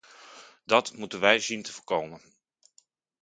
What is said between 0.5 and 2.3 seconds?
Dat moeten wij zien te voorkomen.